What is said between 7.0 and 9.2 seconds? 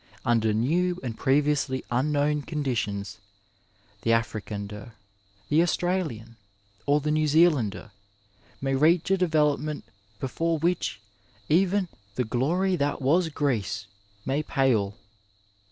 the New Zealander may reach a